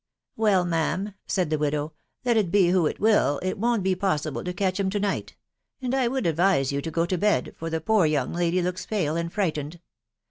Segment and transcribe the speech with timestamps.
[0.35, 1.93] "Well, ma am/' said the widow,
[2.25, 5.35] «let it be who it will, it wo'n'.t be possible to catch 'em to night;
[5.79, 8.87] and I would advise you to go to bed, for the poor young lady looks
[8.87, 9.79] pale and frightened